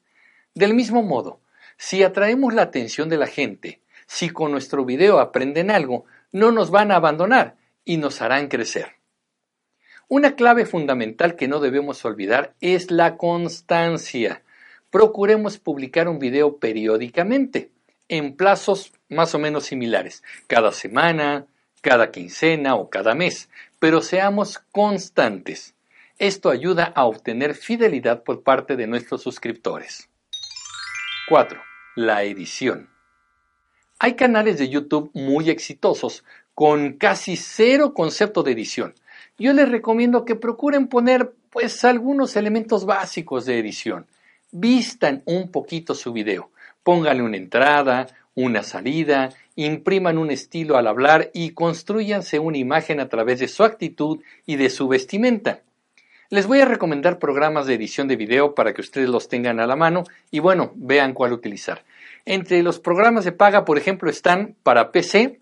Del 0.53 0.73
mismo 0.73 1.03
modo, 1.03 1.41
si 1.75 2.01
atraemos 2.01 2.53
la 2.53 2.61
atención 2.61 3.09
de 3.09 3.17
la 3.17 3.27
gente, 3.27 3.81
si 4.05 4.29
con 4.29 4.51
nuestro 4.51 4.85
video 4.85 5.19
aprenden 5.19 5.69
algo, 5.69 6.05
no 6.31 6.53
nos 6.53 6.71
van 6.71 6.93
a 6.93 6.95
abandonar 6.95 7.57
y 7.83 7.97
nos 7.97 8.21
harán 8.21 8.47
crecer. 8.47 8.93
Una 10.07 10.37
clave 10.37 10.65
fundamental 10.65 11.35
que 11.35 11.49
no 11.49 11.59
debemos 11.59 12.05
olvidar 12.05 12.55
es 12.61 12.89
la 12.89 13.17
constancia. 13.17 14.43
Procuremos 14.89 15.57
publicar 15.57 16.07
un 16.07 16.19
video 16.19 16.57
periódicamente, 16.57 17.71
en 18.09 18.35
plazos 18.35 18.93
más 19.09 19.35
o 19.35 19.39
menos 19.39 19.65
similares, 19.65 20.23
cada 20.47 20.71
semana, 20.71 21.45
cada 21.81 22.11
quincena 22.11 22.75
o 22.75 22.89
cada 22.89 23.15
mes, 23.15 23.49
pero 23.79 24.01
seamos 24.01 24.59
constantes. 24.71 25.75
Esto 26.17 26.49
ayuda 26.49 26.85
a 26.95 27.05
obtener 27.05 27.53
fidelidad 27.53 28.23
por 28.23 28.43
parte 28.43 28.75
de 28.75 28.87
nuestros 28.87 29.21
suscriptores. 29.21 30.09
4. 31.29 31.61
La 31.95 32.23
edición. 32.23 32.89
Hay 33.99 34.15
canales 34.15 34.57
de 34.57 34.69
YouTube 34.69 35.11
muy 35.13 35.49
exitosos 35.49 36.23
con 36.53 36.93
casi 36.93 37.35
cero 37.35 37.93
concepto 37.93 38.41
de 38.41 38.51
edición. 38.51 38.95
Yo 39.37 39.53
les 39.53 39.69
recomiendo 39.69 40.25
que 40.25 40.35
procuren 40.35 40.87
poner 40.87 41.33
pues 41.51 41.83
algunos 41.83 42.35
elementos 42.35 42.85
básicos 42.85 43.45
de 43.45 43.59
edición. 43.59 44.07
Vistan 44.51 45.23
un 45.25 45.51
poquito 45.51 45.93
su 45.93 46.13
video. 46.13 46.51
Pónganle 46.83 47.23
una 47.23 47.37
entrada, 47.37 48.07
una 48.35 48.63
salida, 48.63 49.29
impriman 49.55 50.17
un 50.17 50.31
estilo 50.31 50.77
al 50.77 50.87
hablar 50.87 51.31
y 51.33 51.51
construyanse 51.51 52.39
una 52.39 52.57
imagen 52.57 52.99
a 52.99 53.09
través 53.09 53.39
de 53.39 53.47
su 53.47 53.63
actitud 53.63 54.19
y 54.45 54.55
de 54.55 54.69
su 54.69 54.87
vestimenta. 54.87 55.61
Les 56.29 56.45
voy 56.45 56.59
a 56.59 56.65
recomendar 56.65 57.19
programas 57.19 57.67
de 57.67 57.73
edición 57.73 58.07
de 58.07 58.15
video 58.15 58.53
para 58.53 58.73
que 58.73 58.81
ustedes 58.81 59.09
los 59.09 59.29
tengan 59.29 59.59
a 59.59 59.67
la 59.67 59.75
mano 59.75 60.03
y 60.29 60.39
bueno, 60.39 60.71
vean 60.75 61.13
cuál 61.13 61.33
utilizar. 61.33 61.83
Entre 62.25 62.61
los 62.63 62.79
programas 62.79 63.25
de 63.25 63.31
paga, 63.31 63.65
por 63.65 63.77
ejemplo, 63.77 64.09
están 64.09 64.55
para 64.63 64.91
PC 64.91 65.39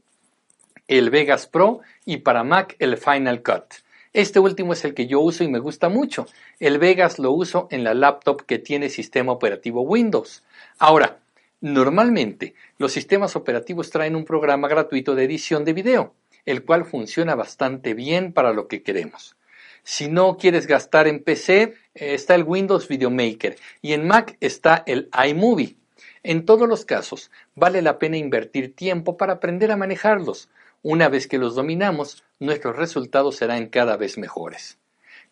el 0.88 1.10
Vegas 1.10 1.48
Pro 1.48 1.82
y 2.06 2.18
para 2.18 2.44
Mac 2.44 2.76
el 2.80 2.98
Final 2.98 3.42
Cut. 3.42 3.85
Este 4.16 4.40
último 4.40 4.72
es 4.72 4.86
el 4.86 4.94
que 4.94 5.08
yo 5.08 5.20
uso 5.20 5.44
y 5.44 5.50
me 5.50 5.60
gusta 5.60 5.90
mucho. 5.90 6.26
El 6.62 6.80
Vegas 6.80 7.20
lo 7.20 7.34
uso 7.34 7.68
en 7.70 7.84
la 7.84 7.94
laptop 7.94 8.46
que 8.46 8.60
tiene 8.60 8.88
sistema 8.88 9.34
operativo 9.34 9.82
Windows. 9.82 10.42
Ahora, 10.80 11.20
normalmente 11.60 12.54
los 12.78 12.94
sistemas 12.94 13.36
operativos 13.36 13.90
traen 13.90 14.16
un 14.16 14.24
programa 14.24 14.70
gratuito 14.70 15.16
de 15.16 15.26
edición 15.26 15.66
de 15.66 15.74
video, 15.74 16.14
el 16.46 16.64
cual 16.64 16.86
funciona 16.86 17.36
bastante 17.36 17.94
bien 17.94 18.32
para 18.32 18.54
lo 18.54 18.70
que 18.70 18.84
queremos. 18.84 19.36
Si 19.84 20.08
no 20.08 20.38
quieres 20.38 20.66
gastar 20.66 21.10
en 21.10 21.22
PC, 21.22 21.64
eh, 21.64 21.74
está 22.14 22.36
el 22.36 22.44
Windows 22.44 22.88
Video 22.88 23.12
Maker 23.12 23.58
y 23.82 23.92
en 23.92 24.08
Mac 24.08 24.38
está 24.40 24.82
el 24.88 25.10
iMovie. 25.28 25.76
En 26.24 26.46
todos 26.46 26.70
los 26.70 26.86
casos, 26.86 27.32
vale 27.54 27.82
la 27.82 28.00
pena 28.00 28.16
invertir 28.16 28.78
tiempo 28.78 29.18
para 29.18 29.34
aprender 29.34 29.74
a 29.74 29.76
manejarlos. 29.76 30.48
Una 30.84 31.10
vez 31.10 31.28
que 31.28 31.38
los 31.38 31.54
dominamos, 31.56 32.24
nuestros 32.40 32.76
resultados 32.76 33.38
serán 33.38 33.68
cada 33.68 33.98
vez 33.98 34.18
mejores. 34.18 34.78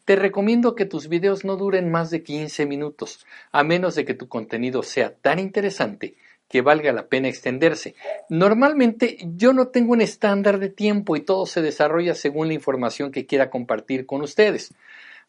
Te 0.06 0.16
recomiendo 0.16 0.76
que 0.76 0.86
tus 0.86 1.08
videos 1.08 1.46
no 1.46 1.56
duren 1.56 1.90
más 1.90 2.10
de 2.10 2.24
15 2.24 2.66
minutos, 2.66 3.26
a 3.52 3.64
menos 3.64 3.96
de 3.96 4.04
que 4.04 4.14
tu 4.14 4.28
contenido 4.28 4.84
sea 4.84 5.14
tan 5.14 5.40
interesante 5.40 6.16
que 6.50 6.62
valga 6.62 6.92
la 6.92 7.08
pena 7.08 7.30
extenderse. 7.30 7.96
Normalmente 8.30 9.18
yo 9.36 9.54
no 9.54 9.70
tengo 9.70 9.94
un 9.94 10.02
estándar 10.02 10.60
de 10.60 10.70
tiempo 10.70 11.16
y 11.16 11.22
todo 11.22 11.46
se 11.46 11.62
desarrolla 11.62 12.16
según 12.16 12.50
la 12.50 12.54
información 12.54 13.12
que 13.12 13.26
quiera 13.26 13.50
compartir 13.50 14.06
con 14.06 14.22
ustedes. 14.22 14.74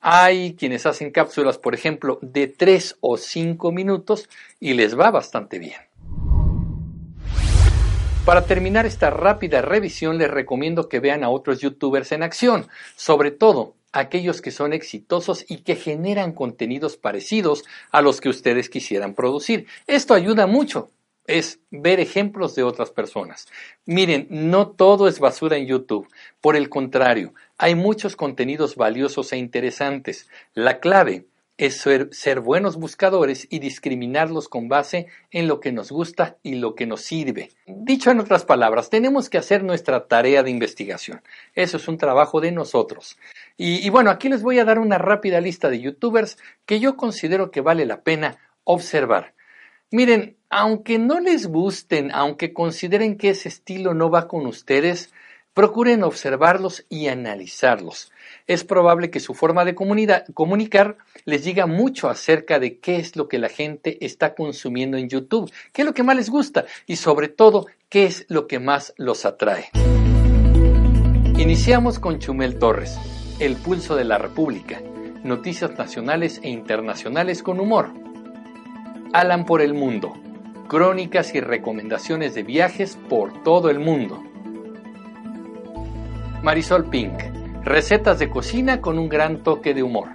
Hay 0.01 0.55
quienes 0.55 0.85
hacen 0.87 1.13
cápsulas, 1.13 1.57
por 1.57 1.75
ejemplo, 1.75 2.19
de 2.21 2.49
3 2.49 2.97
o 3.01 3.17
5 3.17 3.73
minutos 3.73 4.29
y 4.61 4.75
les 4.75 4.99
va 4.99 5.11
bastante 5.11 5.59
bien. 5.59 5.81
Para 8.25 8.47
terminar 8.47 8.87
esta 8.87 9.11
rápida 9.11 9.61
revisión 9.61 10.17
les 10.17 10.31
recomiendo 10.31 10.89
que 10.89 10.99
vean 10.99 11.25
a 11.25 11.29
otros 11.29 11.61
youtubers 11.61 12.11
en 12.11 12.23
acción, 12.23 12.69
sobre 12.97 13.31
todo 13.31 13.75
aquellos 13.93 14.41
que 14.41 14.51
son 14.51 14.73
exitosos 14.73 15.45
y 15.47 15.59
que 15.59 15.77
generan 15.77 16.33
contenidos 16.33 16.97
parecidos 16.97 17.65
a 17.93 18.01
los 18.01 18.23
que 18.23 18.31
ustedes 18.31 18.71
quisieran 18.71 19.15
producir. 19.15 19.67
Esto 19.87 20.15
ayuda 20.15 20.47
mucho 20.47 20.89
es 21.27 21.61
ver 21.71 22.01
ejemplos 22.01 22.55
de 22.55 22.63
otras 22.63 22.91
personas. 22.91 23.47
Miren, 23.85 24.27
no 24.31 24.69
todo 24.69 25.07
es 25.07 25.21
basura 25.21 25.59
en 25.59 25.67
YouTube. 25.67 26.09
Por 26.41 26.57
el 26.57 26.71
contrario, 26.71 27.35
hay 27.59 27.75
muchos 27.75 28.17
contenidos 28.17 28.77
valiosos 28.77 29.33
e 29.33 29.37
interesantes. 29.37 30.29
La 30.55 30.81
clave 30.81 31.27
es 31.57 31.81
ser, 31.81 32.41
buenos 32.41 32.77
buscadores 32.77 33.47
y 33.51 33.61
discriminarlos 33.61 34.49
con 34.49 34.69
base 34.69 35.07
en 35.31 35.47
lo 35.47 35.61
que 35.61 35.73
nos 35.73 35.93
gusta 35.93 36.37
y 36.43 36.57
lo 36.57 36.75
que 36.75 36.87
nos 36.87 37.03
sirve. 37.03 37.51
Dicho 37.67 38.11
en 38.11 38.21
otras 38.21 38.45
palabras, 38.45 38.91
tenemos 38.91 39.31
que 39.31 39.39
hacer 39.39 39.63
nuestra 39.63 40.07
tarea 40.07 40.43
de 40.43 40.51
investigación. 40.51 41.23
Eso 41.55 41.77
es 41.77 41.87
un 41.89 41.99
trabajo 41.99 42.41
de 42.41 42.53
nosotros. 42.53 43.17
y 43.57 43.89
bueno, 43.91 44.11
aquí 44.11 44.29
les 44.29 44.43
voy 44.43 44.59
a 44.59 44.65
dar 44.65 44.79
una 44.79 44.99
rápida 44.99 45.41
lista 45.41 45.71
de 45.71 45.81
youtubers 45.81 46.39
que 46.67 46.81
yo 46.81 46.97
considero 46.97 47.51
que 47.51 47.61
vale 47.61 47.87
la 47.87 48.03
pena 48.03 48.39
observar. 48.65 49.35
Miren, 49.91 50.37
aunque 50.51 50.99
no 50.99 51.21
les 51.21 51.47
gusten, 51.47 52.11
aunque 52.13 52.53
consideren 52.53 53.17
que 53.17 53.31
ese 53.31 53.49
estilo 53.49 53.95
no 53.95 54.11
va 54.11 54.27
con 54.27 54.47
ustedes, 54.47 55.13
procuren 55.55 56.03
observarlos 56.03 56.85
y 56.89 57.07
analizarlos. 57.07 58.13
Es 58.47 58.65
probable 58.65 59.11
que 59.11 59.21
su 59.21 59.35
forma 59.35 59.65
de 59.65 59.75
comunicar 59.75 60.99
les 61.25 61.45
diga 61.45 61.67
mucho 61.67 62.11
acerca 62.11 62.59
de 62.59 62.79
qué 62.79 62.97
es 62.97 63.17
lo 63.17 63.29
que 63.29 63.39
la 63.39 63.49
gente 63.49 64.05
está 64.05 64.35
consumiendo 64.35 64.97
en 64.97 65.09
YouTube, 65.09 65.51
qué 65.73 65.83
es 65.83 65.87
lo 65.87 65.95
que 65.95 66.03
más 66.03 66.17
les 66.17 66.29
gusta 66.29 66.67
y 66.87 66.97
sobre 66.97 67.29
todo 67.29 67.67
qué 67.89 68.05
es 68.05 68.27
lo 68.29 68.49
que 68.49 68.59
más 68.59 68.93
los 68.97 69.25
atrae. 69.25 69.71
Iniciamos 71.39 71.99
con 72.01 72.19
Chumel 72.19 72.59
Torres, 72.59 72.99
El 73.39 73.57
Pulso 73.57 73.95
de 73.95 74.05
la 74.05 74.19
República, 74.19 74.81
noticias 75.23 75.79
nacionales 75.79 76.41
e 76.43 76.51
internacionales 76.51 77.43
con 77.43 77.61
humor. 77.61 77.93
Alan 79.13 79.47
por 79.47 79.63
el 79.63 79.75
Mundo. 79.75 80.15
Crónicas 80.69 81.35
y 81.35 81.41
recomendaciones 81.41 82.35
de 82.35 82.43
viajes 82.43 82.99
por 83.09 83.45
todo 83.45 83.71
el 83.71 83.79
mundo. 83.79 84.25
Marisol 86.45 86.91
Pink. 86.91 87.15
Recetas 87.63 88.19
de 88.19 88.29
cocina 88.29 88.83
con 88.83 88.99
un 88.99 89.09
gran 89.09 89.43
toque 89.43 89.73
de 89.73 89.83
humor. 89.83 90.11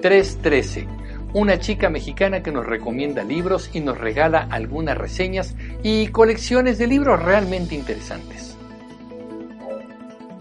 313. 0.00 0.88
Una 1.34 1.58
chica 1.58 1.90
mexicana 1.90 2.42
que 2.42 2.50
nos 2.50 2.64
recomienda 2.64 3.24
libros 3.24 3.68
y 3.74 3.80
nos 3.80 3.98
regala 3.98 4.48
algunas 4.50 4.96
reseñas 4.96 5.54
y 5.82 6.06
colecciones 6.06 6.78
de 6.78 6.86
libros 6.86 7.22
realmente 7.22 7.74
interesantes. 7.74 8.56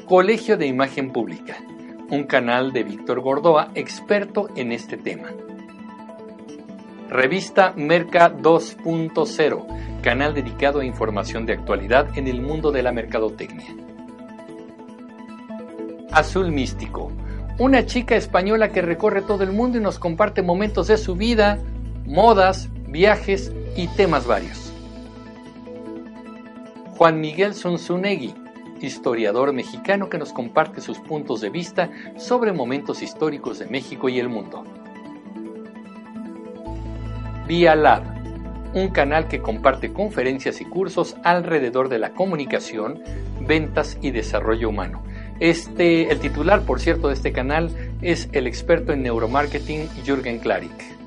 Colegio 0.06 0.56
de 0.56 0.68
Imagen 0.68 1.12
Pública. 1.12 1.58
Un 2.10 2.24
canal 2.24 2.72
de 2.72 2.84
Víctor 2.84 3.20
Gordoa, 3.20 3.72
experto 3.76 4.48
en 4.56 4.72
este 4.72 4.96
tema. 4.96 5.34
Revista 7.10 7.74
Merca 7.76 8.34
2.0, 8.34 10.02
canal 10.02 10.34
dedicado 10.34 10.80
a 10.80 10.86
información 10.86 11.46
de 11.46 11.52
actualidad 11.52 12.18
en 12.18 12.28
el 12.30 12.42
mundo 12.42 12.72
de 12.72 12.84
la 12.84 12.94
mercadotecnia. 12.94 13.87
Azul 16.12 16.52
Místico, 16.52 17.12
una 17.60 17.86
chica 17.86 18.16
española 18.16 18.70
que 18.70 18.82
recorre 18.82 19.22
todo 19.22 19.44
el 19.44 19.52
mundo 19.52 19.78
y 19.78 19.82
nos 19.82 20.00
comparte 20.00 20.42
momentos 20.42 20.88
de 20.88 20.98
su 20.98 21.16
vida, 21.16 21.60
modas, 22.06 22.70
viajes 22.88 23.52
y 23.76 23.88
temas 23.88 24.26
varios. 24.26 24.72
Juan 26.98 27.20
Miguel 27.20 27.54
Zunzunegui, 27.54 28.34
historiador 28.82 29.54
mexicano 29.54 30.10
que 30.10 30.18
nos 30.18 30.34
comparte 30.34 30.82
sus 30.82 31.00
puntos 31.00 31.42
de 31.42 31.50
vista 31.50 31.90
sobre 32.18 32.54
momentos 32.54 33.02
históricos 33.02 33.60
de 33.60 33.68
México 33.68 34.10
y 34.10 34.20
el 34.20 34.30
mundo. 34.30 34.64
Via 37.48 37.76
Lab, 37.76 38.04
un 38.74 38.90
canal 38.90 39.28
que 39.28 39.42
comparte 39.42 39.94
conferencias 39.94 40.62
y 40.62 40.66
cursos 40.66 41.16
alrededor 41.24 41.90
de 41.90 42.00
la 42.00 42.14
comunicación, 42.14 43.02
ventas 43.42 43.98
y 44.02 44.12
desarrollo 44.12 44.70
humano. 44.70 45.04
Este, 45.40 46.12
el 46.12 46.20
titular, 46.20 46.64
por 46.64 46.80
cierto, 46.80 47.10
de 47.10 47.14
este 47.14 47.32
canal 47.32 47.70
es 48.02 48.30
el 48.32 48.48
experto 48.48 48.92
en 48.94 49.04
neuromarketing 49.04 49.88
Jürgen 50.06 50.40
Klarik. 50.40 50.98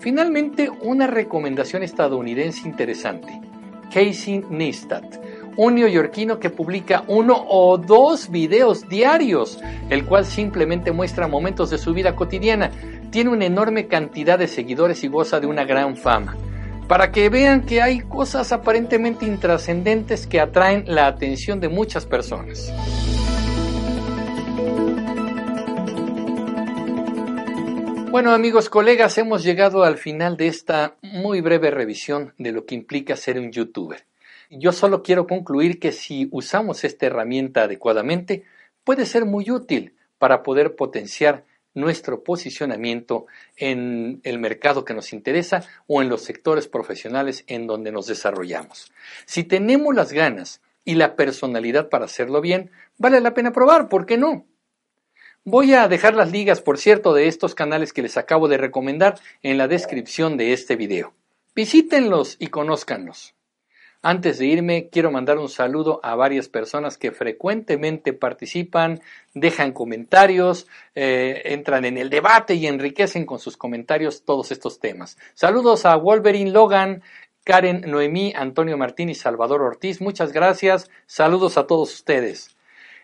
Finalmente, 0.00 0.70
una 0.80 1.06
recomendación 1.06 1.82
estadounidense 1.82 2.66
interesante. 2.66 3.40
Casey 3.92 4.44
Neistat, 4.48 5.04
un 5.56 5.74
neoyorquino 5.74 6.38
que 6.38 6.48
publica 6.48 7.04
uno 7.08 7.44
o 7.48 7.76
dos 7.76 8.30
videos 8.30 8.88
diarios, 8.88 9.60
el 9.90 10.04
cual 10.06 10.24
simplemente 10.24 10.92
muestra 10.92 11.28
momentos 11.28 11.70
de 11.70 11.78
su 11.78 11.92
vida 11.92 12.16
cotidiana. 12.16 12.70
Tiene 13.10 13.30
una 13.30 13.46
enorme 13.46 13.88
cantidad 13.88 14.38
de 14.38 14.48
seguidores 14.48 15.02
y 15.04 15.08
goza 15.08 15.40
de 15.40 15.48
una 15.48 15.64
gran 15.64 15.96
fama. 15.96 16.36
Para 16.90 17.12
que 17.12 17.28
vean 17.28 17.64
que 17.66 17.80
hay 17.80 18.00
cosas 18.00 18.50
aparentemente 18.50 19.24
intrascendentes 19.24 20.26
que 20.26 20.40
atraen 20.40 20.82
la 20.88 21.06
atención 21.06 21.60
de 21.60 21.68
muchas 21.68 22.04
personas. 22.04 22.68
Bueno 28.10 28.32
amigos, 28.32 28.68
colegas, 28.68 29.16
hemos 29.18 29.44
llegado 29.44 29.84
al 29.84 29.98
final 29.98 30.36
de 30.36 30.48
esta 30.48 30.96
muy 31.00 31.40
breve 31.40 31.70
revisión 31.70 32.34
de 32.38 32.50
lo 32.50 32.66
que 32.66 32.74
implica 32.74 33.14
ser 33.14 33.38
un 33.38 33.52
youtuber. 33.52 34.04
Yo 34.50 34.72
solo 34.72 35.04
quiero 35.04 35.28
concluir 35.28 35.78
que 35.78 35.92
si 35.92 36.28
usamos 36.32 36.82
esta 36.82 37.06
herramienta 37.06 37.62
adecuadamente, 37.62 38.42
puede 38.82 39.06
ser 39.06 39.26
muy 39.26 39.48
útil 39.52 39.94
para 40.18 40.42
poder 40.42 40.74
potenciar 40.74 41.44
nuestro 41.74 42.22
posicionamiento 42.22 43.26
en 43.56 44.20
el 44.24 44.38
mercado 44.38 44.84
que 44.84 44.94
nos 44.94 45.12
interesa 45.12 45.64
o 45.86 46.02
en 46.02 46.08
los 46.08 46.22
sectores 46.22 46.68
profesionales 46.68 47.44
en 47.46 47.66
donde 47.66 47.92
nos 47.92 48.06
desarrollamos. 48.06 48.92
Si 49.26 49.44
tenemos 49.44 49.94
las 49.94 50.12
ganas 50.12 50.60
y 50.84 50.94
la 50.94 51.16
personalidad 51.16 51.88
para 51.88 52.06
hacerlo 52.06 52.40
bien, 52.40 52.70
vale 52.98 53.20
la 53.20 53.34
pena 53.34 53.52
probar, 53.52 53.88
¿por 53.88 54.06
qué 54.06 54.16
no? 54.16 54.46
Voy 55.44 55.72
a 55.72 55.88
dejar 55.88 56.14
las 56.14 56.30
ligas, 56.30 56.60
por 56.60 56.76
cierto, 56.76 57.14
de 57.14 57.26
estos 57.26 57.54
canales 57.54 57.92
que 57.92 58.02
les 58.02 58.16
acabo 58.16 58.46
de 58.48 58.58
recomendar 58.58 59.18
en 59.42 59.56
la 59.56 59.68
descripción 59.68 60.36
de 60.36 60.52
este 60.52 60.76
video. 60.76 61.14
Visítenlos 61.54 62.36
y 62.38 62.48
conózcanlos. 62.48 63.34
Antes 64.02 64.38
de 64.38 64.46
irme, 64.46 64.88
quiero 64.90 65.10
mandar 65.10 65.36
un 65.36 65.50
saludo 65.50 66.00
a 66.02 66.14
varias 66.14 66.48
personas 66.48 66.96
que 66.96 67.12
frecuentemente 67.12 68.14
participan, 68.14 69.02
dejan 69.34 69.72
comentarios, 69.72 70.66
eh, 70.94 71.42
entran 71.44 71.84
en 71.84 71.98
el 71.98 72.08
debate 72.08 72.54
y 72.54 72.66
enriquecen 72.66 73.26
con 73.26 73.38
sus 73.38 73.58
comentarios 73.58 74.24
todos 74.24 74.52
estos 74.52 74.80
temas. 74.80 75.18
Saludos 75.34 75.84
a 75.84 75.96
Wolverine 75.96 76.50
Logan, 76.50 77.02
Karen 77.44 77.82
Noemí, 77.82 78.32
Antonio 78.34 78.78
Martín 78.78 79.10
y 79.10 79.14
Salvador 79.14 79.60
Ortiz. 79.60 80.00
Muchas 80.00 80.32
gracias. 80.32 80.90
Saludos 81.04 81.58
a 81.58 81.66
todos 81.66 81.92
ustedes. 81.92 82.56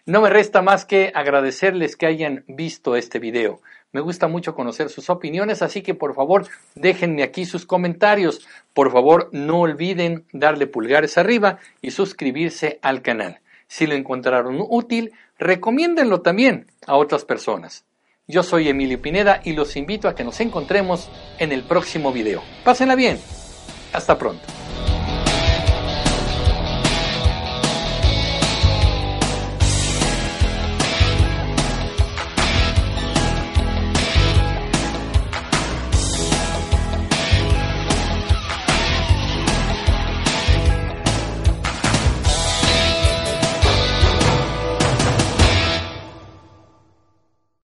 No 0.06 0.22
me 0.22 0.30
resta 0.30 0.62
más 0.62 0.86
que 0.86 1.12
agradecerles 1.14 1.96
que 1.96 2.06
hayan 2.06 2.44
visto 2.46 2.96
este 2.96 3.18
video. 3.18 3.60
Me 3.92 4.00
gusta 4.00 4.28
mucho 4.28 4.54
conocer 4.54 4.88
sus 4.88 5.08
opiniones, 5.08 5.62
así 5.62 5.82
que 5.82 5.94
por 5.94 6.14
favor 6.14 6.46
déjenme 6.74 7.22
aquí 7.22 7.44
sus 7.44 7.64
comentarios. 7.64 8.46
Por 8.74 8.92
favor 8.92 9.30
no 9.32 9.60
olviden 9.60 10.26
darle 10.32 10.66
pulgares 10.66 11.16
arriba 11.18 11.58
y 11.80 11.92
suscribirse 11.92 12.78
al 12.82 13.02
canal. 13.02 13.40
Si 13.68 13.86
lo 13.86 13.94
encontraron 13.94 14.58
útil, 14.60 15.12
recomiéndenlo 15.38 16.20
también 16.20 16.66
a 16.86 16.96
otras 16.96 17.24
personas. 17.24 17.84
Yo 18.28 18.42
soy 18.42 18.68
Emilio 18.68 19.00
Pineda 19.00 19.40
y 19.44 19.52
los 19.52 19.76
invito 19.76 20.08
a 20.08 20.14
que 20.14 20.24
nos 20.24 20.40
encontremos 20.40 21.08
en 21.38 21.52
el 21.52 21.62
próximo 21.62 22.12
video. 22.12 22.42
Pásenla 22.64 22.96
bien. 22.96 23.18
Hasta 23.92 24.18
pronto. 24.18 24.65